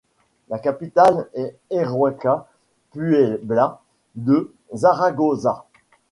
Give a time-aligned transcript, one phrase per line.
[0.49, 2.47] La capitale est Heróica
[2.91, 3.81] Puebla
[4.15, 5.67] de Zaragoza.